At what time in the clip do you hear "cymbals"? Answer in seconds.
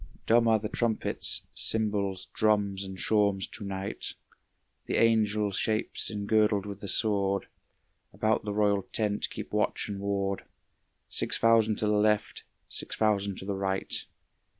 1.53-2.25